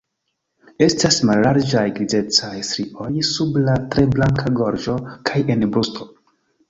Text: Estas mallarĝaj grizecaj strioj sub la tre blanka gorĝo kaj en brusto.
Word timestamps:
Estas 0.85 1.17
mallarĝaj 1.29 1.83
grizecaj 1.99 2.51
strioj 2.69 3.11
sub 3.33 3.59
la 3.67 3.77
tre 3.97 4.07
blanka 4.17 4.53
gorĝo 4.63 4.97
kaj 5.31 5.43
en 5.57 5.67
brusto. 5.77 6.09